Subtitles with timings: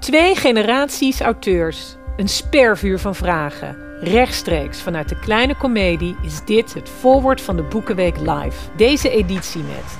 [0.00, 1.96] Twee generaties auteurs.
[2.16, 3.76] Een spervuur van vragen.
[4.00, 8.70] Rechtstreeks vanuit de kleine komedie is dit het voorwoord van de Boekenweek Live.
[8.76, 9.98] Deze editie met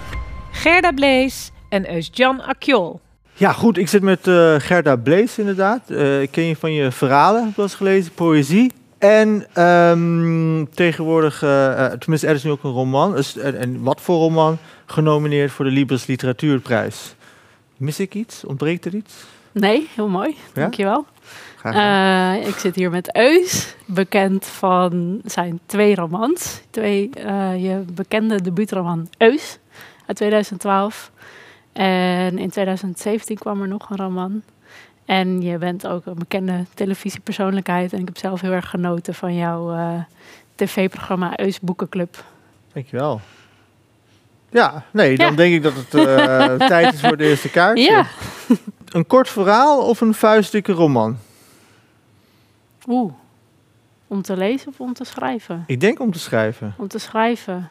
[0.50, 3.00] Gerda Blees en Eusjan Akjol.
[3.32, 3.78] Ja, goed.
[3.78, 5.90] Ik zit met eh, Gerda Blees inderdaad.
[5.90, 8.72] Eh, ik ken je van je verhalen, heb ik eens gelezen, poëzie.
[8.98, 14.16] En ehm, tegenwoordig, eh, tenminste er is nu ook een roman, en, en wat voor
[14.16, 17.14] roman, genomineerd voor de Libris Literatuurprijs.
[17.76, 18.44] Mis ik iets?
[18.44, 19.14] Ontbreekt er iets?
[19.60, 20.36] Nee, heel mooi.
[20.52, 21.06] Dankjewel.
[21.56, 22.36] Graag gedaan.
[22.40, 26.60] Eh, ik zit hier met Eus, bekend van zijn twee romans.
[26.70, 29.58] Twee, eh, je bekende debuutroman Eus
[30.06, 31.10] uit 2012.
[31.72, 34.42] En in 2017 kwam er nog een roman.
[35.04, 37.92] En je bent ook een bekende televisiepersoonlijkheid.
[37.92, 40.00] En ik heb zelf heel erg genoten van jouw eh,
[40.54, 42.24] tv-programma Eus Boekenclub.
[42.72, 43.20] Dankjewel.
[44.50, 45.36] Ja, nee, dan Ja.
[45.36, 45.88] denk ik dat het
[46.68, 47.84] tijd is voor de eerste kaartje.
[47.90, 48.06] Ja.
[48.88, 51.16] Een kort verhaal of een vuistdikke roman?
[52.88, 53.12] Oeh.
[54.06, 55.64] Om te lezen of om te schrijven?
[55.66, 56.74] Ik denk om te schrijven.
[56.78, 57.68] Om te schrijven.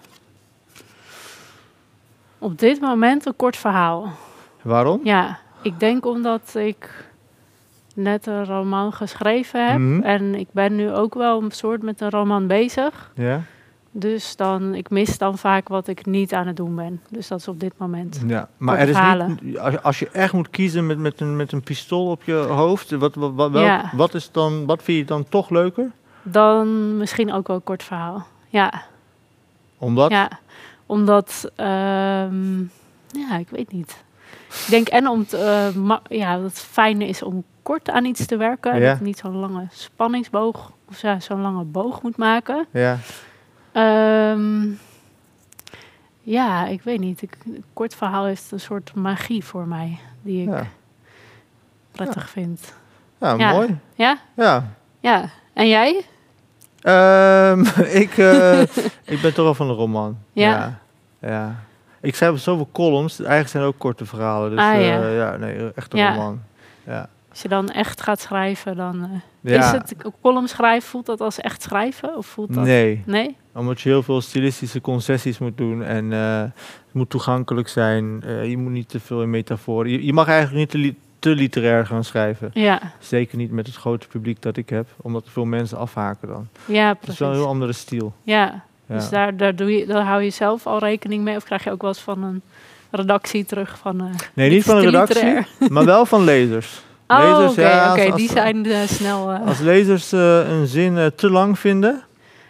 [2.38, 4.12] Op dit moment een kort verhaal.
[4.62, 5.00] Waarom?
[5.04, 7.06] Ja, ik denk omdat ik
[7.96, 9.80] net een roman geschreven heb.
[9.80, 10.02] Mhm.
[10.02, 13.12] En ik ben nu ook wel een soort met een roman bezig.
[13.16, 13.42] Ja.
[13.98, 17.02] Dus dan, ik mis dan vaak wat ik niet aan het doen ben.
[17.10, 18.22] Dus dat is op dit moment.
[18.28, 18.96] Ja, maar er is
[19.42, 22.24] niet, als, je- als je echt moet kiezen met, met, een, met een pistool op
[22.24, 25.92] je hoofd, wat, wat, wat, welk- wat, is dan, wat vind je dan toch leuker?
[26.24, 28.26] Dan misschien ook wel een kort verhaal.
[28.50, 28.84] Ja,
[29.78, 30.12] Omdat?
[30.12, 30.30] ja.
[30.86, 32.60] omdat, ehm,
[33.08, 34.04] ja, ik weet niet.
[34.48, 38.26] Ik denk en om te, eh, ja, dat het fijner is om kort aan iets
[38.26, 38.80] te werken.
[38.80, 38.92] Ja.
[38.92, 42.66] Dat niet zo'n lange spanningsboog of ja, zo'n lange boog moet maken.
[42.72, 42.98] Ja.
[43.76, 44.68] Ehm,
[46.22, 47.22] ja, ik weet niet.
[47.22, 50.68] Ik, een kort verhaal heeft een soort magie voor mij die ik Ja.
[51.92, 52.74] prettig vind.
[53.20, 53.52] ja, Ja.
[53.52, 53.78] mooi.
[53.96, 54.18] Ja?
[54.36, 54.68] Ja.
[55.00, 55.30] Ja.
[55.54, 56.06] En jij?
[56.82, 57.60] Ehm,
[58.04, 58.62] ik, eh,
[59.14, 60.18] ik ben toch wel van een roman.
[60.34, 60.80] Ja.
[61.20, 61.56] Ja.
[62.02, 64.50] Ik schrijf zoveel columns, eigenlijk zijn het ook korte verhalen.
[64.50, 65.08] Dus Ah, eh, ja.
[65.08, 65.38] ja.
[65.38, 66.42] nee, echt een roman.
[66.86, 67.10] Ja.
[67.36, 69.66] Als je dan echt gaat schrijven, dan Ja.
[69.66, 72.18] is het een column schrijven, voelt dat als echt schrijven?
[72.18, 72.64] Of voelt dat...
[72.64, 73.36] Nee, Nee?
[73.54, 76.52] omdat je heel veel stilistische concessies moet doen en eh, het
[76.92, 78.24] moet toegankelijk zijn.
[78.26, 79.92] Eh, je moet niet te veel in metaforen.
[79.92, 82.50] Je, je mag eigenlijk niet te, li- te literair gaan schrijven.
[82.54, 86.28] Ja, Zeker niet met het grote publiek dat ik heb, omdat er veel mensen afhaken
[86.28, 86.48] dan.
[86.66, 87.20] ja Het is precies.
[87.20, 88.14] wel een heel andere stijl.
[88.24, 88.96] Ja, Ja.
[88.96, 91.36] dus daar, daar, doe je, daar hou je zelf al rekening mee?
[91.36, 92.42] Of krijg je ook wel eens van een
[92.92, 94.10] redactie terug van...
[94.34, 96.82] nee, niet van te redactie, maar wel van lezers.
[97.08, 99.32] Oh, ja, als- als- die zijn eh, snel...
[99.32, 102.04] eh, Als lezers eh, een zin te lang vinden,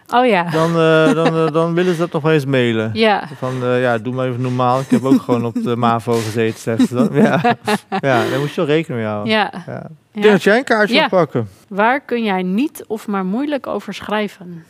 [0.09, 0.73] oh ja, dan,
[1.13, 2.89] dan, dan willen ze dat nog wel eens mailen.
[2.93, 3.27] ja.
[3.37, 4.79] Van, ja, doe maar even normaal.
[4.79, 7.09] Ik heb ook gewoon op de MAVO gezeten, zegt ze dan.
[7.11, 7.41] Ja,
[7.89, 9.33] ja daar moet je wel rekening mee houden.
[9.33, 9.51] ja.
[9.67, 9.89] Ja.
[10.13, 11.07] Ik denk dat jij een kaartje Ja.
[11.07, 11.49] pakken.
[11.67, 14.63] Waar kun jij niet of maar moeilijk over schrijven?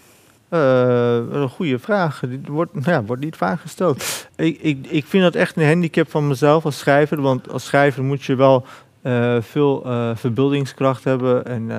[0.50, 2.20] Een goede vraag.
[2.28, 4.28] Die wordt, ja, wordt niet vaak gesteld.
[4.36, 7.22] Ik, ik, ik vind dat echt een handicap van mezelf als schrijver.
[7.22, 8.66] Want als schrijver moet je wel
[9.06, 11.46] eh, veel eh, verbeeldingskracht hebben.
[11.46, 11.78] En, eh,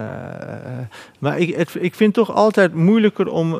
[1.18, 3.52] maar ik, het, ik vind het toch altijd moeilijker om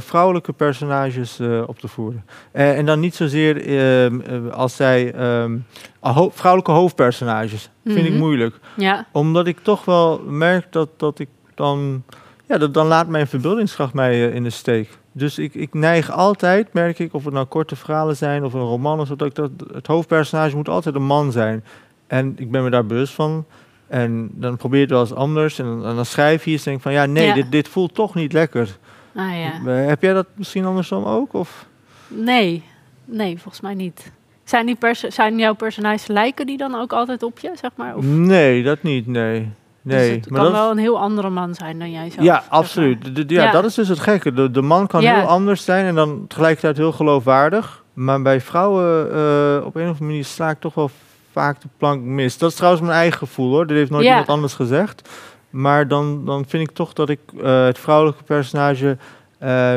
[0.00, 2.24] vrouwelijke personages op te voeren.
[2.52, 5.56] En dan niet zozeer ehm, eh, als zij ehm,
[6.00, 7.70] ho- vrouwelijke hoofdpersonages.
[7.84, 8.18] Vind ik Mhm.
[8.18, 12.02] moeilijk Ja, omdat ik toch wel merk dat, dat ik dan...
[12.46, 14.98] Ja, dat, dan laat mijn verbeeldingskracht mij in de steek.
[15.12, 18.60] Dus ik, ik neig altijd, merk ik, of het nou korte verhalen zijn of een
[18.60, 21.64] roman of zo, dat, ik dat het hoofdpersonage moet altijd een man zijn.
[22.10, 23.44] En ik ben me daar bewust van.
[23.88, 25.58] En dan probeer je het wel eens anders.
[25.58, 27.34] En dan, en dan schrijf je iets en denk van, ja, nee, Ja.
[27.34, 28.76] Dit, dit voelt toch niet lekker.
[29.14, 29.52] ah ja.
[29.80, 31.32] Eh, Heb jij dat misschien andersom ook?
[31.34, 31.66] Of?
[32.08, 32.62] Nee,
[33.04, 34.12] nee, volgens mij niet.
[34.44, 37.96] Zijn, die perso- zijn jouw personages lijken die dan ook altijd op je, zeg maar?
[37.96, 39.48] Of, Nee, dat niet, nee.
[39.82, 40.10] dus nee.
[40.10, 42.24] het maar kan dat, wel een heel andere man zijn dan jij zelf.
[42.24, 42.58] Ja, zeg maar.
[42.58, 43.10] absoluut.
[43.14, 43.50] Ja, Ja.
[43.52, 44.32] dat is dus het gekke.
[44.32, 45.14] De, de man kan Ja.
[45.18, 47.84] heel anders zijn en dan tegelijkertijd heel geloofwaardig.
[47.92, 50.90] Maar bij vrouwen eh, op een of andere manier sla ik toch wel
[51.32, 52.38] vaak de plank mis.
[52.38, 53.66] Dat is trouwens mijn eigen gevoel hoor.
[53.66, 54.10] Dat heeft nooit Ja.
[54.10, 55.08] iemand anders gezegd.
[55.50, 58.96] Maar dan, dan vind ik toch dat ik eh, het vrouwelijke personage
[59.38, 59.74] eh,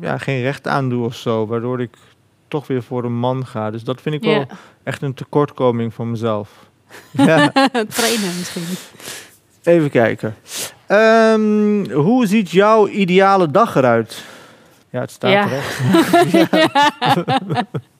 [0.00, 1.46] ja, geen recht aandoe of zo.
[1.46, 1.94] Waardoor ik
[2.48, 3.70] toch weer voor een man ga.
[3.70, 4.46] Dus dat vind ik wel
[4.82, 6.50] echt een tekortkoming van mezelf.
[7.10, 7.52] ja.
[7.88, 8.62] trainen misschien.
[9.62, 10.34] Even kijken.
[10.86, 14.24] Ehm, hoe ziet jouw ideale dag eruit?
[14.90, 15.48] Ja, het staat Ja.
[15.50, 15.64] er.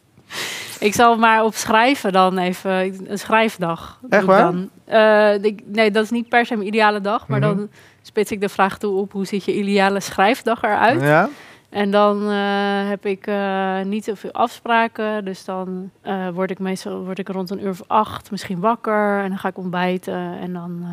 [0.81, 4.01] Ik zal maar op schrijven dan even, een schrijfdag.
[4.09, 4.41] Echt waar?
[4.43, 4.71] Dan.
[4.85, 7.57] Eh, ik, nee, dat is niet per se mijn ideale dag, maar Mhm.
[7.57, 7.69] dan
[8.03, 11.01] spits ik de vraag toe op hoe ziet je ideale schrijfdag eruit.
[11.01, 11.29] Ja?
[11.69, 15.25] En dan eh, heb ik eh, niet zoveel afspraken.
[15.25, 15.91] Dus dan
[16.33, 19.21] word ik meestal word ik rond een uur of acht misschien wakker.
[19.23, 20.39] En dan ga ik ontbijten.
[20.41, 20.87] En dan,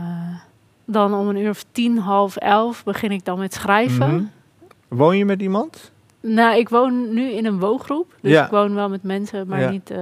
[0.86, 4.14] dan om een uur of tien, half elf begin ik dan met schrijven.
[4.16, 4.24] Mhm.
[4.88, 5.92] Woon je met iemand?
[6.28, 8.14] Nou, ik woon nu in een woongroep.
[8.22, 8.46] Dus Ja.
[8.46, 9.70] ik woon wel met mensen, maar Ja.
[9.70, 9.90] niet...
[9.92, 9.98] eh,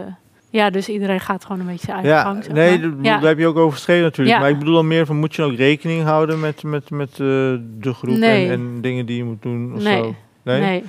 [0.50, 2.44] ja, dus iedereen gaat gewoon een beetje zijn eigen Ja, gang.
[2.44, 2.90] zeg nee, maar.
[2.90, 4.40] dat- daar heb je ook over geschreven natuurlijk.
[4.40, 7.18] Maar ik bedoel dan meer van, moet je ook rekening houden met, met, met eh,
[7.18, 8.46] de groep Nee.
[8.46, 9.98] en, en dingen die je moet doen of Nee.
[10.04, 10.16] zo?
[10.44, 10.60] Nee?
[10.62, 10.84] Nee.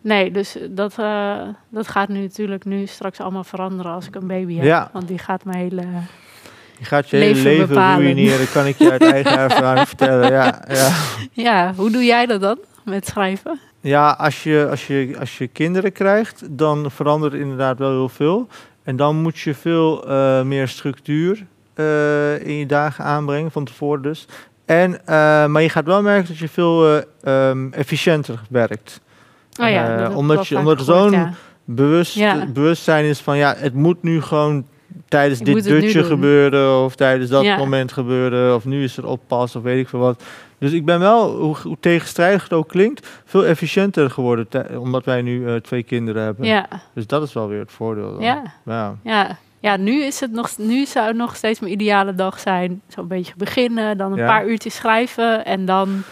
[0.00, 1.36] Nee, dus dat, eh,
[1.68, 4.64] dat gaat nu natuurlijk nu straks allemaal veranderen als ik een baby heb.
[4.64, 4.90] Ja.
[4.92, 5.82] Want die gaat mijn hele...
[6.78, 8.04] Je gaat je hele Leven leven bepalen.
[8.04, 10.30] ruïneren, kan ik je uit eigen ervaring vertellen.
[10.32, 10.90] Ja, ja.
[11.32, 13.58] Ja, hoe doe jij dat dan met schrijven?
[13.86, 18.08] Ja als, je, als, je, als je kinderen krijgt, dan verandert het inderdaad wel heel
[18.08, 18.46] veel.
[18.82, 24.02] En dan moet je veel eh, meer structuur eh, in je dagen aanbrengen, van tevoren
[24.02, 24.26] dus.
[24.64, 27.02] En, eh, maar je gaat wel merken dat je veel eh,
[27.50, 29.00] ehm, efficiënter werkt.
[29.60, 31.32] Oh ja, omdat je- omdat er zo'n ja.
[31.64, 32.46] bewust, Ja.
[32.46, 34.66] bewustzijn is van ja, het moet nu gewoon
[35.08, 39.56] tijdens Ik dit dutje gebeuren of tijdens dat moment gebeuren of nu is er oppas
[39.56, 40.22] of weet ik veel wat.
[40.58, 45.22] Dus ik ben wel, hoe, hoe tegenstrijdig het ook klinkt, veel efficiënter geworden omdat wij
[45.22, 46.46] nu eh, twee kinderen hebben.
[46.46, 48.12] Ja, Dus dat is wel weer het voordeel.
[48.12, 48.22] Dan.
[48.22, 48.96] ja, Ja.
[49.02, 49.36] ja.
[49.60, 52.82] Ja, nu, is het nog, nu zou het nog steeds mijn ideale dag zijn.
[52.88, 54.26] Zo'n beetje beginnen, dan een Ja.
[54.26, 56.02] paar uurtjes schrijven en dan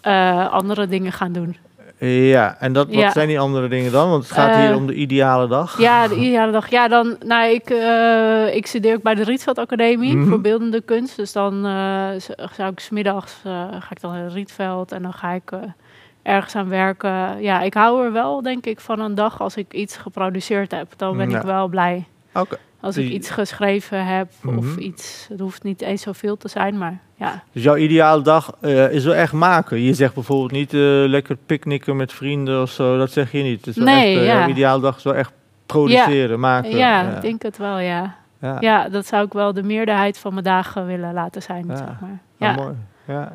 [0.00, 1.56] eh, andere dingen gaan doen.
[1.98, 3.10] Ja, en dat, wat Ja.
[3.10, 4.10] zijn die andere dingen dan?
[4.10, 5.78] Want het gaat hier Eh, om de ideale dag.
[5.80, 6.70] Ja, de ideale dag.
[6.70, 10.28] Ja, dan, nou, ik, eh, ik studeer ook bij de Rietveld Academie Mhm.
[10.28, 11.16] voor beeldende kunst.
[11.16, 11.52] Dus dan
[12.18, 15.50] z- zou ik smiddags ga ik dan naar het Rietveld en dan ga ik
[16.22, 17.40] ergens aan werken.
[17.42, 20.92] Ja, ik hou er wel, denk ik, van een dag als ik iets geproduceerd heb.
[20.96, 21.36] Dan ben Ja.
[21.38, 22.04] ik wel blij.
[22.34, 22.56] Oké.
[22.86, 24.78] Als ik iets geschreven heb of Mhm.
[24.80, 27.42] iets, het hoeft niet eens zoveel te zijn, maar ja.
[27.52, 29.80] Dus jouw ideale dag eh, is wel echt maken.
[29.80, 32.98] Je zegt bijvoorbeeld niet eh, lekker picknicken met vrienden of zo.
[32.98, 33.58] Dat zeg je niet.
[33.58, 34.38] Het is wel Nee, echt, eh, ja.
[34.38, 35.32] Jouw ideale dag is wel echt
[35.66, 36.76] produceren, maken.
[36.76, 38.14] Ja, ik denk het wel, ja.
[38.60, 38.88] ja.
[38.88, 41.76] Dat zou ik wel de meerderheid van mijn dagen willen laten zijn, Ja.
[41.76, 42.10] zeg maar.
[42.10, 42.74] Ah, Ja, mooi.
[43.06, 43.32] Ja.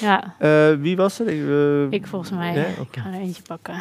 [0.00, 0.34] ja.
[0.78, 1.28] Wie was er?
[1.28, 2.54] Ik, Ik volgens mij.
[2.90, 3.74] Ik ga er eentje pakken.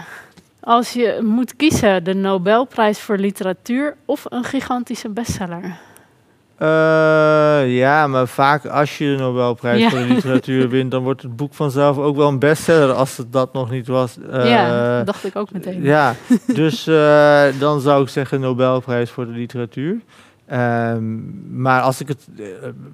[0.62, 5.78] Als je moet kiezen, de Nobelprijs voor literatuur of een gigantische bestseller.
[6.58, 9.90] Eh, ja, maar vaak als je de Nobelprijs Ja.
[9.90, 13.34] voor de literatuur wint, dan wordt het boek vanzelf ook wel een bestseller als het
[13.34, 14.18] dat nog niet was.
[14.31, 15.84] Eh, ja, dat dacht ik ook meteen.
[15.84, 16.16] Ja,
[16.46, 20.00] dus eh, dan zou ik zeggen Nobelprijs voor de literatuur.
[20.51, 21.03] Ehm,
[21.62, 22.45] maar als ik het, eh,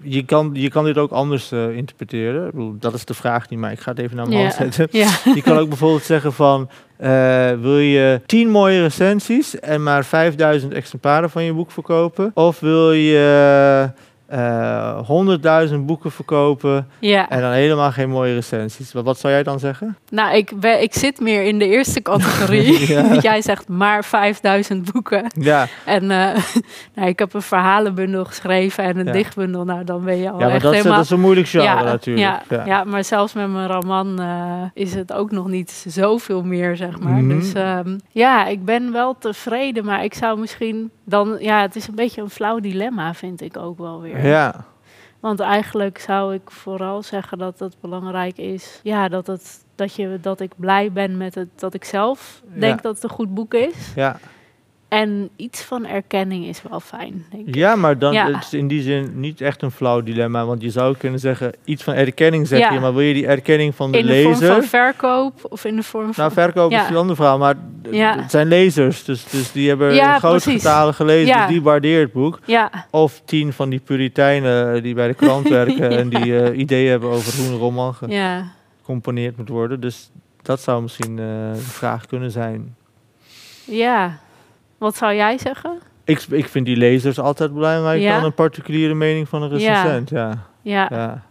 [0.01, 2.51] je, kan, je kan dit ook anders eh, interpreteren.
[2.79, 4.87] Dat is de vraag niet, maar ik ga het even naar mijn hand zetten.
[5.35, 10.73] Je kan ook bijvoorbeeld zeggen van, eh, wil je 10 mooie recensies en maar 5000
[10.73, 12.31] exemplaren van je boek verkopen?
[12.33, 13.91] Of wil je
[14.27, 17.29] eh 100.000 boeken verkopen ja.
[17.29, 18.93] en dan helemaal geen mooie recensies?
[18.93, 19.97] Wat, wat zou jij dan zeggen?
[20.09, 22.65] Nou, ik, ben, ik zit meer in de eerste categorie.
[22.93, 23.07] Ja.
[23.09, 25.25] Want Jij zegt maar 5000 boeken.
[25.39, 26.41] Ja, En eh,
[26.95, 29.11] nou, ik heb een verhalenbundel geschreven en een Ja.
[29.11, 29.63] dichtbundel.
[29.65, 30.97] Nou, dan ben je al ja maar echt dat, is- helemaal...
[30.97, 32.41] dat is een moeilijk genre natuurlijk.
[32.49, 32.83] Ja, ja.
[32.83, 37.13] maar zelfs met mijn roman eh, is het ook nog niet zoveel meer, zeg maar.
[37.13, 37.39] Mhm.
[37.39, 41.37] Dus ehm, ja, ik ben wel tevreden, maar ik zou misschien dan...
[41.39, 44.25] Ja, het is een beetje een flauw dilemma, vind ik ook wel weer.
[44.25, 44.65] Ja,
[45.19, 48.79] Want eigenlijk zou ik vooral zeggen dat het belangrijk is...
[48.83, 51.47] Ja, dat, het, dat, je, dat ik blij ben met het...
[51.55, 52.81] Dat ik zelf denk Ja.
[52.81, 53.93] dat het een goed boek is.
[53.95, 54.19] ja.
[54.87, 57.55] En iets van erkenning is wel fijn, denk ik.
[57.55, 58.31] ja, maar dan Ja.
[58.31, 60.45] het is in die zin niet echt een flauw dilemma.
[60.45, 62.71] Want je zou kunnen zeggen, iets van erkenning zeg Ja.
[62.73, 62.79] je.
[62.79, 64.35] Maar wil je die erkenning van de In de lezer...
[64.35, 66.23] vorm van verkoop of in de vorm van...
[66.23, 66.83] Nou, verkoop Ja.
[66.83, 67.55] is een ander verhaal, maar
[67.91, 69.03] het zijn lezers.
[69.03, 70.53] Dus, dus die hebben Ja, een precies.
[70.61, 72.39] getalen gelezen, dus die waardeert het boek.
[72.45, 76.57] Ja, Of tien van die puriteinen eh, die bij de krant werken en die eh,
[76.57, 78.51] ideeën hebben over hoe een roman ja.
[78.79, 79.79] gecomponeerd moet worden.
[79.79, 80.09] Dus
[80.41, 82.75] dat zou misschien eh, de vraag kunnen zijn.
[83.63, 84.19] Ja.
[84.77, 85.79] Wat zou jij zeggen?
[86.03, 88.15] Ik, ik vind die lezers altijd belangrijk Ja?
[88.15, 90.09] dan een particuliere mening van een recensent.
[90.09, 90.45] Ja.
[90.61, 91.23] Ja, Ja.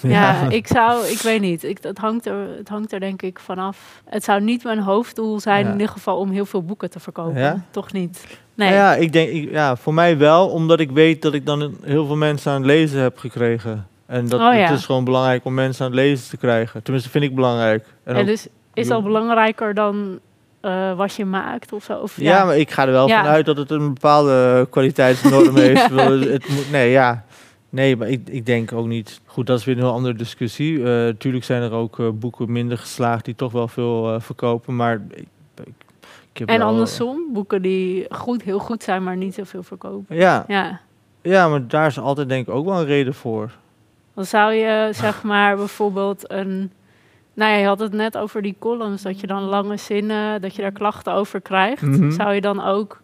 [0.00, 0.48] ja.
[0.60, 1.64] ik zou, ik weet niet.
[1.64, 4.02] Ik, het, hangt er, het hangt er denk ik vanaf.
[4.04, 7.64] Het zou niet mijn hoofddoel zijn in ieder geval om heel veel boeken te verkopen.
[7.70, 8.38] Toch niet?
[8.54, 8.72] Nee.
[8.72, 12.06] Ja, ik denk, ik, ja, voor mij wel, omdat ik weet dat ik dan heel
[12.06, 13.86] veel mensen aan het lezen heb gekregen.
[14.06, 16.82] En dat Oh, het is gewoon belangrijk om mensen aan het lezen te krijgen.
[16.82, 17.86] Tenminste, vind ik belangrijk.
[18.04, 20.18] En en dus is dat belangrijker dan
[20.60, 21.98] eh, wat je maakt of zo?
[21.98, 22.44] Of, ja.
[22.44, 23.22] maar ik ga er wel Ja.
[23.22, 25.88] vanuit dat het een bepaalde kwaliteitsnorm heeft.
[25.88, 26.10] Ja.
[26.10, 27.24] Het moet, nee, ja.
[27.70, 29.20] Nee, maar ik, ik denk ook niet.
[29.26, 30.84] Goed, dat is weer een heel andere discussie.
[30.84, 34.76] Eh tuurlijk zijn er ook eh, boeken minder geslaagd die toch wel veel verkopen.
[34.76, 35.26] Maar ik,
[35.64, 35.74] ik,
[36.32, 40.16] ik heb En wel- andersom, boeken die goed, heel goed zijn, maar niet zoveel verkopen.
[40.16, 40.80] Ja, Ja.
[41.22, 43.50] ja, maar daar is altijd denk ik ook wel een reden voor.
[44.14, 46.72] Dan zou je zeg maar bijvoorbeeld een
[47.38, 50.54] Nou ja, je had het net over die columns, dat je dan lange zinnen, dat
[50.54, 51.82] je daar klachten over krijgt.
[51.82, 52.10] Mhm.
[52.10, 53.02] Zou je dan ook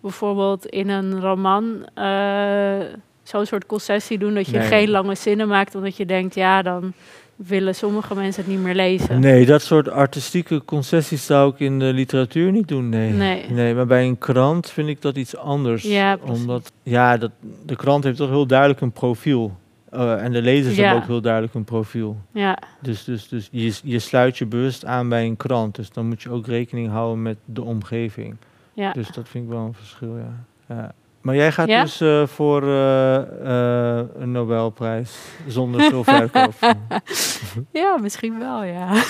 [0.00, 2.80] bijvoorbeeld in een roman eh,
[3.22, 4.66] zo'n soort concessie doen dat je Nee.
[4.66, 6.92] geen lange zinnen maakt, omdat je denkt, ja, dan
[7.36, 9.20] willen sommige mensen het niet meer lezen.
[9.20, 12.88] Nee, dat soort artistieke concessies zou ik in de literatuur niet doen.
[12.88, 13.44] Nee.
[13.50, 13.74] Nee.
[13.74, 15.82] maar bij een krant vind ik dat iets anders.
[15.82, 16.18] Ja.
[16.26, 17.30] Omdat, ja, dat,
[17.66, 19.60] de krant heeft toch heel duidelijk een profiel.
[19.92, 20.82] Eh, en de lezers Ja.
[20.82, 22.16] hebben ook heel duidelijk een profiel.
[22.32, 25.74] Ja, Dus, dus, dus je, je sluit je bewust aan bij een krant.
[25.74, 28.36] Dus dan moet je ook rekening houden met de omgeving.
[28.72, 28.92] ja.
[28.92, 30.44] Dus dat vind ik wel een verschil, ja.
[30.74, 30.92] ja.
[31.20, 31.82] Maar jij gaat Ja?
[31.82, 36.54] dus eh, voor eh, een Nobelprijs zonder veel verkoop.
[37.72, 39.02] ja, misschien wel, ja.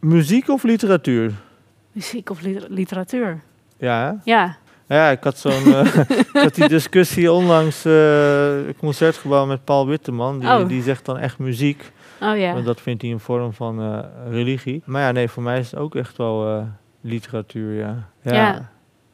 [0.00, 1.32] Muziek of literatuur?
[1.92, 3.40] Muziek of liter- literatuur.
[3.78, 4.30] Ja, hè?
[4.32, 4.56] Ja,
[4.96, 10.38] Ja, ik had zo'n eh, die discussie onlangs eh concertgebouw met Paul Witteman.
[10.38, 10.68] Die, Oh.
[10.68, 11.92] die zegt dan echt muziek.
[12.20, 12.52] oh ja.
[12.52, 13.98] Want dat vindt hij een vorm van eh,
[14.30, 14.82] religie.
[14.84, 16.66] Maar ja, nee, voor mij is het ook echt wel
[17.00, 18.08] literatuur, ja.
[18.22, 18.32] ja.
[18.34, 18.52] Ja.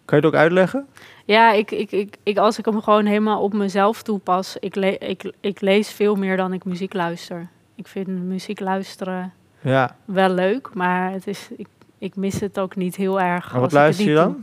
[0.04, 0.86] Kan je het ook uitleggen?
[1.24, 4.98] Ja, ik, ik, ik, ik, als ik hem gewoon helemaal op mezelf toepas, ik, le
[4.98, 7.48] ik, ik lees veel meer dan ik muziek luister.
[7.74, 9.96] Ik vind muziek luisteren Ja.
[10.04, 11.66] wel leuk, maar het is, ik,
[11.98, 13.52] ik mis het ook niet heel erg.
[13.52, 14.32] Wat luister je dan?
[14.32, 14.40] doe.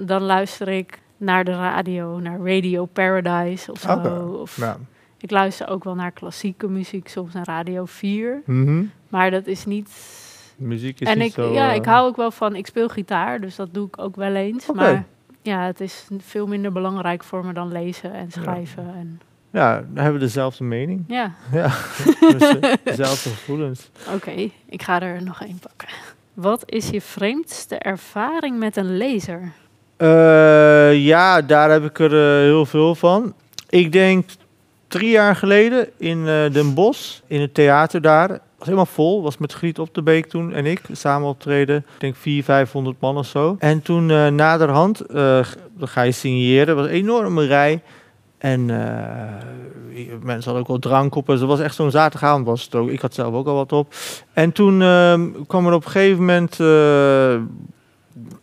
[0.00, 4.38] Dan luister ik naar de radio, naar Radio Paradise of zo.
[4.40, 4.76] Of Ja.
[5.18, 8.42] Ik luister ook wel naar klassieke muziek, soms naar Radio 4.
[8.46, 8.84] Mhm.
[9.08, 9.90] Maar dat is niet...
[10.56, 11.52] Muziek is en niet ik, zo...
[11.52, 12.56] ja, eh, ik hou ook wel van...
[12.56, 14.68] Ik speel gitaar, dus dat doe ik ook wel eens.
[14.68, 14.78] Oké.
[14.78, 15.04] Maar
[15.42, 18.94] ja, het is veel minder belangrijk voor me dan lezen en schrijven.
[18.94, 19.20] En,
[19.50, 21.04] Ja, dan hebben we dezelfde mening.
[21.08, 21.70] ja, Ja,
[22.20, 23.90] dus, eh, dezelfde gevoelens.
[24.14, 24.50] oké.
[24.66, 25.88] Ik ga er nog één pakken.
[26.34, 29.52] Wat is je vreemdste ervaring met een lezer?
[30.02, 33.34] Eh, ja, daar heb ik er eh, heel veel van.
[33.68, 34.30] Ik denk
[34.88, 38.28] drie jaar geleden in eh, Den Bosch, in het theater daar.
[38.28, 41.76] was helemaal vol, was met Griet op de Beek toen en ik samen optreden.
[41.76, 43.56] Ik denk 400, 500 man of zo.
[43.58, 47.82] En toen naderhand, dan ga je signeren, er was een enorme rij.
[48.38, 48.66] En
[50.22, 51.26] mensen hadden ook wel drank op.
[51.26, 52.88] Dus het was echt zo'n zaterdagavond was het ook.
[52.88, 53.94] Ik had zelf ook al wat op.
[54.32, 56.56] En toen ehm, kwam er op een gegeven moment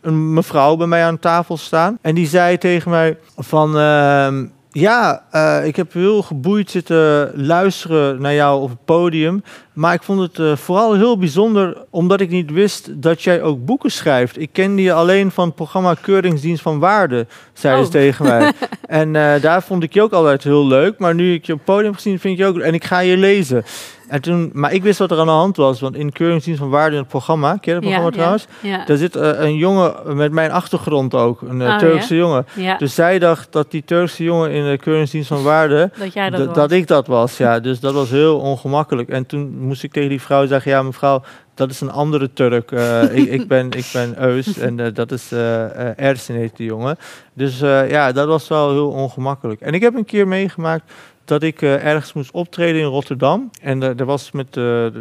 [0.00, 1.98] een mevrouw bij mij aan tafel staan.
[2.00, 3.78] En die zei tegen mij van...
[3.78, 9.42] ehm, ja, eh, ik heb heel geboeid zitten luisteren naar jou op het podium.
[9.72, 13.64] Maar ik vond het eh, vooral heel bijzonder omdat ik niet wist dat jij ook
[13.64, 14.40] boeken schrijft.
[14.40, 17.84] Ik kende je alleen van het programma Keuringsdienst van Waarde, zei Oh.
[17.84, 18.52] ze tegen mij.
[18.86, 20.98] En eh, daar vond ik je ook altijd heel leuk.
[20.98, 22.58] Maar nu ik je op het podium gezien, vind ik je ook...
[22.58, 23.64] En ik ga je lezen.
[24.08, 25.80] En toen, maar ik wist wat er aan de hand was.
[25.80, 27.50] Want in Keuringsdienst van Waarde in het programma...
[27.56, 28.46] Ken je dat programma trouwens?
[28.60, 31.40] Ja, Daar zit eh, een jongen met mijn achtergrond ook.
[31.42, 32.46] Een Oh, Turkse jongen.
[32.78, 35.90] Dus zij dacht dat die Turkse jongen in de Keuringsdienst van Waarde...
[35.98, 37.60] dat jij dat dat ik dat was, ja.
[37.60, 39.08] Dus dat was heel ongemakkelijk.
[39.08, 40.70] En toen moest ik tegen die vrouw zeggen...
[40.70, 41.22] Ja, mevrouw,
[41.54, 42.72] dat is een andere Turk.
[42.72, 46.66] Eh, ik, ik, ben, ik ben Eus en eh, dat is eh, Ersin heet die
[46.66, 46.96] jongen.
[47.32, 49.60] Dus ja, dat was wel heel ongemakkelijk.
[49.60, 50.92] En ik heb een keer meegemaakt
[51.24, 53.50] dat ik ergens moest optreden in Rotterdam.
[53.62, 54.92] En er er was met, de-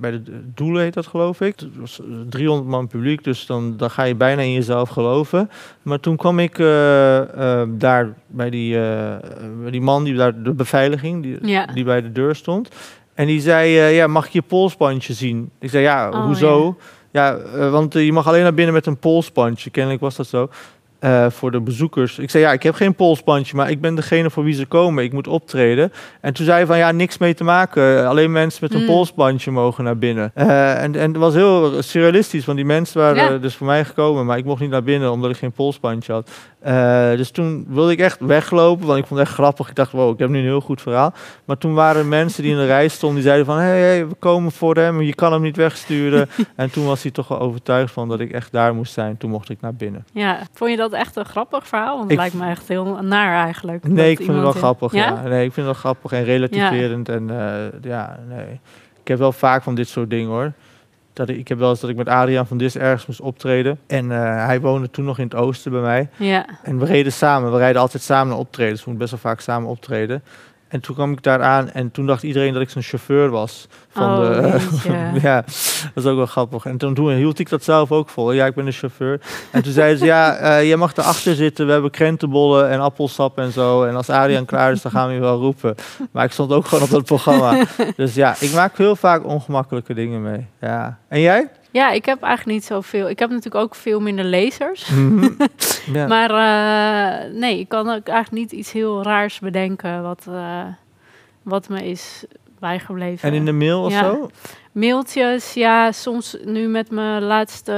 [0.00, 0.22] bij de
[0.54, 1.54] Doelen heet dat geloof ik.
[1.74, 5.50] Was 300 man publiek, dus dan, dan ga je bijna in jezelf geloven.
[5.82, 6.56] Maar toen kwam ik
[7.78, 8.72] daar bij die,
[9.62, 11.66] bij die man, die daar de beveiliging, die, Ja.
[11.66, 12.68] die bij de deur stond.
[13.18, 15.50] En die zei, eh, ja, mag ik je polsbandje zien?
[15.60, 16.76] Ik zei, ja, Oh, hoezo?
[17.12, 19.70] Ja, eh, want eh, je mag alleen naar binnen met een polsbandje.
[19.70, 20.48] Kennelijk was dat zo.
[21.28, 22.18] voor de bezoekers.
[22.18, 25.04] Ik zei, ja, ik heb geen polsbandje, maar ik ben degene voor wie ze komen.
[25.04, 25.92] Ik moet optreden.
[26.20, 28.08] En toen zei hij van, ja, niks mee te maken.
[28.08, 28.86] Alleen mensen met een Hmm.
[28.88, 30.30] polsbandje mogen naar binnen.
[30.34, 33.38] En, en het was heel surrealistisch, want die mensen waren Ja.
[33.38, 34.26] dus voor mij gekomen.
[34.26, 36.30] Maar ik mocht niet naar binnen, omdat ik geen polsbandje had.
[36.60, 39.68] Eh, dus toen wilde ik echt weglopen, want ik vond het echt grappig.
[39.68, 41.12] Ik dacht, wow, ik heb nu een heel goed verhaal.
[41.44, 43.56] Maar toen waren er mensen die in de rij stonden, die zeiden van...
[43.56, 46.28] hé, hey, hey, we komen voor hem, je kan hem niet wegsturen.
[46.56, 49.16] en toen was hij toch wel overtuigd van dat ik echt daar moest zijn.
[49.16, 50.04] Toen mocht ik naar binnen.
[50.12, 51.96] Ja, vond je dat echt een grappig verhaal?
[51.96, 53.88] Want het Ik- lijkt me echt heel naar eigenlijk.
[53.88, 54.92] Nee, ik vind het wel in- grappig.
[54.92, 55.04] Ja?
[55.06, 55.22] Ja?
[55.22, 57.08] Nee, ik vind het wel grappig en relativerend.
[57.08, 58.60] En eh, ja, nee.
[59.02, 60.52] Ik heb wel vaak van dit soort dingen hoor.
[61.18, 63.78] Dat ik, ik heb wel eens dat ik met Adriaan van Dis ergens moest optreden.
[63.86, 66.08] En eh, hij woonde toen nog in het oosten bij mij.
[66.16, 67.52] Ja, En we reden samen.
[67.52, 68.84] We rijden altijd samen naar optredens.
[68.84, 70.22] We moeten best wel vaak samen optreden.
[70.68, 73.68] En toen kwam ik daar aan en toen dacht iedereen dat ik zijn chauffeur was.
[73.88, 75.20] Van Oh, de, jeetje.
[75.28, 75.40] ja,
[75.94, 76.64] dat is ook wel grappig.
[76.64, 78.32] En toen, toen hield ik dat zelf ook vol.
[78.32, 79.20] Ja, ik ben de chauffeur.
[79.50, 81.66] En toen zeiden ze, ja, eh jij mag erachter zitten.
[81.66, 83.84] We hebben krentenbollen en appelsap en zo.
[83.84, 85.74] En als Adriaan klaar is, dan gaan we je wel roepen.
[86.10, 87.56] Maar ik stond ook gewoon op dat programma.
[87.96, 90.46] Dus ja, ik maak heel vaak ongemakkelijke dingen mee.
[90.60, 90.98] Ja.
[91.08, 91.48] En jij?
[91.78, 93.08] Ja, ik heb eigenlijk niet zoveel.
[93.08, 94.88] Ik heb natuurlijk ook veel minder lezers.
[94.88, 95.28] Mhm.
[95.98, 96.06] ja.
[96.06, 100.64] Maar eh, nee, ik kan ook eigenlijk niet iets heel raars bedenken wat, eh,
[101.42, 102.24] wat me is
[102.60, 103.28] bijgebleven.
[103.28, 104.00] En in de mail of Ja.
[104.00, 104.30] zo?
[104.72, 107.72] Mailtjes, ja, soms nu met mijn laatste...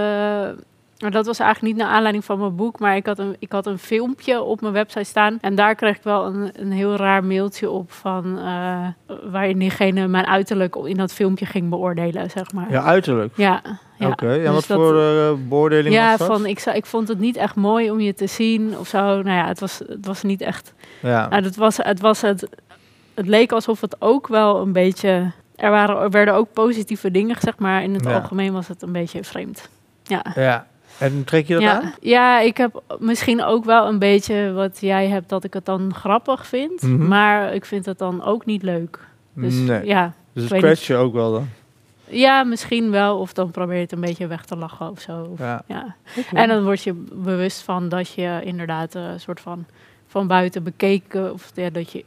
[1.01, 3.53] Maar dat was eigenlijk niet naar aanleiding van mijn boek, maar ik had, een, ik
[3.53, 5.39] had een filmpje op mijn website staan.
[5.41, 8.87] En daar kreeg ik wel een, een heel raar mailtje op van eh,
[9.31, 12.71] waarin diegene mijn uiterlijk in dat filmpje ging beoordelen, zeg maar.
[12.71, 13.37] Ja, uiterlijk.
[13.37, 13.63] Ja,
[13.99, 14.09] ja.
[14.09, 16.27] Oké, en Dus wat dat- voor eh, beoordeling Ja, was dat?
[16.27, 18.99] van, ik, ik vond het niet echt mooi om je te zien of zo.
[18.99, 20.75] Nou ja, het was, het was niet echt...
[21.03, 21.29] Ja.
[21.29, 22.49] Nou, het, was, het, was het,
[23.15, 25.31] het leek alsof het ook wel een beetje...
[25.57, 28.15] Er, waren, er werden ook positieve dingen gezegd, maar in het Ja.
[28.15, 29.69] algemeen was het een beetje vreemd.
[30.03, 30.25] Ja.
[30.35, 30.67] ja.
[31.01, 31.81] En trek je dat ja.
[31.81, 31.95] aan?
[32.01, 35.95] ja, ik heb misschien ook wel een beetje wat jij hebt, dat ik het dan
[35.95, 36.83] grappig vind.
[36.83, 37.09] Mhm.
[37.09, 38.99] Maar ik vind het dan ook niet leuk.
[39.35, 39.87] Dus nee.
[39.87, 41.49] ja, dus weet scratch je ook wel dan?
[42.09, 43.19] ja, misschien wel.
[43.19, 45.35] Of dan probeer je het een beetje weg te lachen of zo.
[45.39, 45.63] Ja.
[45.67, 45.95] ja.
[46.33, 49.65] En dan word je bewust van dat je inderdaad eh, een soort van
[50.07, 52.05] van buiten bekeken, of ja, dat je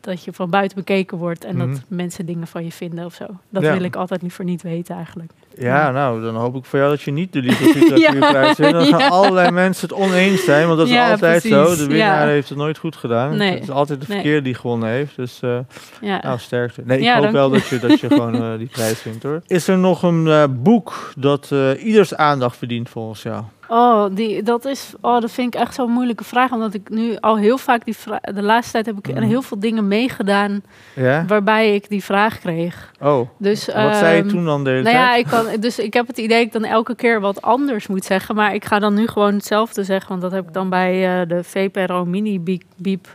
[0.00, 1.70] dat je van buiten bekeken wordt en Mhm.
[1.70, 3.26] dat mensen dingen van je vinden of zo.
[3.48, 3.72] Dat Ja.
[3.72, 5.32] wil ik altijd niet voor niet weten eigenlijk.
[5.58, 8.72] Ja, nou, dan hoop ik voor jou dat je niet de literatuurprijs wint.
[8.72, 9.08] Dan gaan Ja.
[9.08, 11.50] allerlei mensen het oneens zijn, want dat is Ja, altijd precies.
[11.50, 11.76] zo.
[11.76, 12.32] De winnaar Ja.
[12.32, 13.36] heeft het nooit goed gedaan.
[13.36, 13.52] Nee.
[13.54, 14.16] Het is altijd de Nee.
[14.16, 15.16] verkeerde die gewonnen heeft.
[15.16, 15.58] Dus eh,
[16.00, 16.20] Ja.
[16.22, 16.82] nou, sterkte.
[16.84, 19.22] Nee, ik Ja, hoop dank wel dat je, dat je gewoon eh, die prijs wint
[19.22, 19.42] hoor.
[19.46, 23.42] Is er nog een eh, boek dat ieders aandacht verdient volgens jou?
[23.74, 26.52] Oh, die, dat is, oh, dat vind ik echt zo'n moeilijke vraag.
[26.52, 28.20] Omdat ik nu al heel vaak die vraag.
[28.20, 29.22] De laatste tijd heb ik Mhm.
[29.22, 30.62] heel veel dingen meegedaan.
[30.94, 31.24] Ja?
[31.26, 32.90] waarbij ik die vraag kreeg.
[33.00, 35.24] Oh, Dus, wat zei je ehm, toen dan de Nou ja, tijd?
[35.24, 38.04] ik kan, dus ik heb het idee dat ik dan elke keer wat anders moet
[38.04, 38.34] zeggen.
[38.34, 40.08] Maar ik ga dan nu gewoon hetzelfde zeggen.
[40.08, 43.06] Want dat heb ik dan bij eh, de VPRO Mini Beep, Beep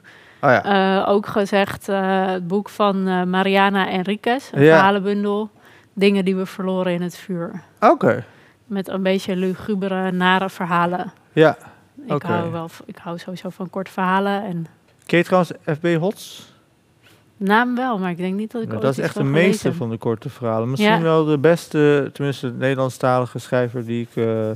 [0.42, 0.64] Oh ja.
[1.04, 1.90] eh, ook gezegd.
[1.90, 4.50] eh, het boek van Mariana Enriquez.
[4.52, 4.74] Een Ja.
[4.76, 5.50] verhalenbundel.
[5.94, 7.62] Dingen die we verloren in het vuur.
[7.80, 8.24] Oké.
[8.68, 11.12] Met een beetje lugubere, nare verhalen.
[11.34, 11.58] Ja.
[12.08, 14.44] Ik, hou wel, ik hou sowieso van korte verhalen.
[14.44, 14.66] En
[15.06, 16.56] Ken je trouwens FB Hots?
[17.38, 19.90] naam wel, maar ik denk niet dat ik ooit dat is echt de meeste van
[19.90, 20.70] de korte verhalen.
[20.70, 21.02] Misschien Ja.
[21.02, 24.50] wel de beste, tenminste Nederlandstalige schrijver die ik eh,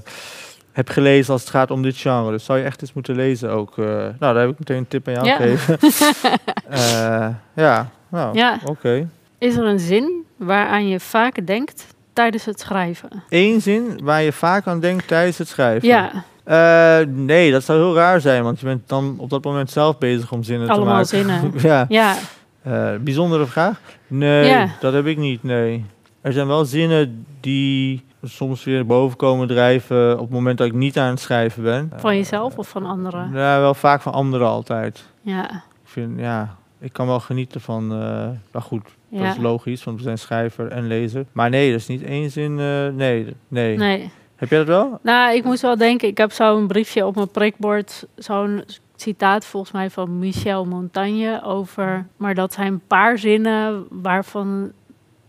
[0.72, 2.32] heb gelezen als het gaat om dit genre.
[2.32, 3.78] Dus zou je echt eens moeten lezen ook.
[3.78, 3.86] eh.
[3.86, 5.36] nou, daar heb ik meteen een tip aan jou Ja.
[5.36, 5.78] gegeven.
[6.70, 8.60] Eh, ja, nou, Ja.
[8.66, 9.10] oké.
[9.38, 11.86] Is er een zin waaraan je vaak denkt
[12.22, 13.24] tijdens het schrijven?
[13.30, 15.88] Eén zin waar je vaak aan denkt tijdens het schrijven.
[15.88, 16.12] Ja,
[16.44, 19.98] Eh, nee, dat zou heel raar zijn, want je bent dan op dat moment zelf
[19.98, 21.42] bezig om zinnen allemaal te maken.
[21.52, 21.62] zinnen.
[21.72, 22.16] ja, Ja,
[22.62, 23.80] eh, bijzondere vraag?
[24.08, 24.68] Nee, Ja.
[24.80, 25.86] dat heb ik niet, nee.
[26.22, 30.74] Er zijn wel zinnen die soms weer boven komen drijven op het moment dat ik
[30.74, 31.92] niet aan het schrijven ben.
[31.96, 33.30] van jezelf of van anderen?
[33.34, 35.04] Ja, wel vaak van anderen altijd.
[35.22, 35.50] Ja,
[35.84, 39.98] Ik vind, ja, ik kan wel genieten van, eh maar goed, dat is logisch, want
[39.98, 41.26] we zijn schrijver en lezer.
[41.32, 43.78] Maar nee, dat is niet één zin, eh, nee, nee.
[43.78, 44.12] Nee.
[44.36, 45.00] Heb jij dat wel?
[45.04, 48.64] Nou, ik moest wel denken, ik heb zo'n briefje op mijn prikbord, zo'n
[48.96, 54.72] citaat volgens mij van Michel Montaigne over, maar dat zijn een paar zinnen waarvan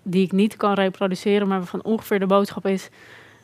[0.03, 2.89] die ik niet kan reproduceren, maar waarvan ongeveer de boodschap is: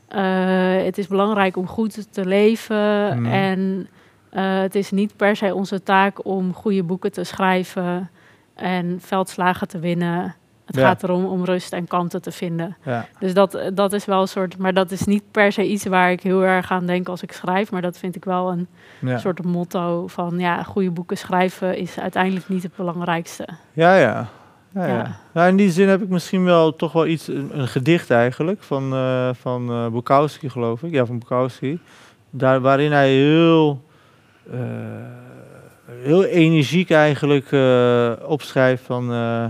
[0.09, 3.33] eh, het is belangrijk om goed te leven Mhm.
[3.33, 3.88] en
[4.31, 8.11] eh, het is niet per se onze taak om goede boeken te schrijven
[8.59, 10.35] en veldslagen te winnen.
[10.66, 10.87] Het Ja.
[10.87, 12.77] gaat erom om rust en kalmte te vinden.
[12.85, 13.07] Ja.
[13.18, 16.11] Dus dat, dat is wel een soort, maar dat is niet per se iets waar
[16.11, 17.71] ik heel erg aan denk als ik schrijf.
[17.71, 18.66] Maar dat vind ik wel een
[19.01, 19.18] Ja.
[19.18, 23.49] soort motto van ja, goede boeken schrijven is uiteindelijk niet het belangrijkste.
[23.73, 24.27] Ja, ja.
[24.75, 25.16] Ja.
[25.33, 28.62] Nou, in die zin heb ik misschien wel toch wel iets, een, een gedicht eigenlijk,
[28.62, 30.90] van, eh van eh Bukowski geloof ik.
[30.92, 31.81] Ja, van Bukowski.
[32.31, 33.83] Daar, waarin hij heel,
[34.53, 34.59] eh,
[36.03, 39.44] heel energiek eigenlijk eh, opschrijft van, eh,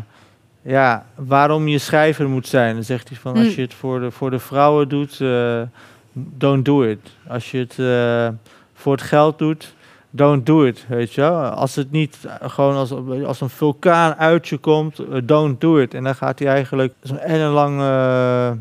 [0.62, 2.74] ja, waarom je schrijver moet zijn.
[2.74, 3.54] Dan zegt hij van, als Hmm.
[3.54, 5.60] je het voor de, voor de vrouwen doet, eh,
[6.12, 6.98] don't do it.
[7.28, 7.74] Als je het
[8.74, 9.74] voor het geld doet,
[10.10, 11.40] don't do it, weet je wel.
[11.40, 12.92] Als het niet gewoon als,
[13.24, 15.94] als een vulkaan uit je komt, don't do it.
[15.94, 18.56] En dan gaat hij eigenlijk zo'n ellenlang eh, eh,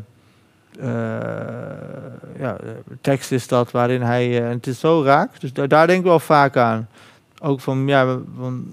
[2.38, 2.56] ja,
[3.00, 6.04] tekst is dat, waarin hij, en het is zo raak, dus da- daar denk ik
[6.04, 6.88] wel vaak aan.
[7.40, 8.66] Ook van, ja, van,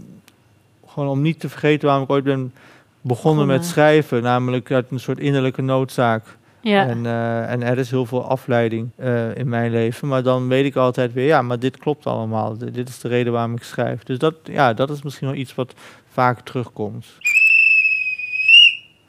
[0.87, 2.53] gewoon om niet te vergeten waarom ik ooit ben
[3.01, 6.23] begonnen met schrijven, namelijk uit een soort innerlijke noodzaak.
[6.61, 10.07] Ja, En, eh, en er is heel veel afleiding eh, in mijn leven.
[10.07, 12.55] Maar dan weet ik altijd weer, ja, maar dit klopt allemaal.
[12.57, 14.03] D- dit is de reden waarom ik schrijf.
[14.03, 15.73] Dus dat, ja, dat is misschien wel iets wat
[16.09, 17.05] vaak terugkomt.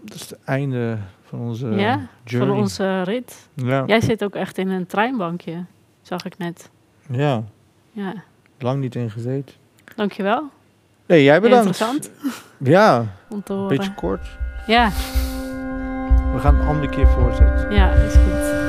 [0.02, 2.48] Dat is het einde van onze ja journey.
[2.52, 3.48] van onze rit.
[3.54, 3.84] Ja.
[3.86, 5.64] Jij zit ook echt in een treinbankje,
[6.02, 6.70] zag ik net.
[7.10, 7.42] ja,
[7.92, 8.14] Ja,
[8.62, 9.54] lang niet in gezeten.
[9.96, 10.42] dankjewel.
[11.06, 11.66] Nee, jij bedankt.
[11.66, 12.10] Interessant
[12.74, 13.76] Ja, om te een horen.
[13.76, 14.26] beetje kort.
[14.66, 14.90] Ja,
[16.32, 17.70] We gaan een andere keer voorzetten.
[17.74, 18.65] ja, is goed.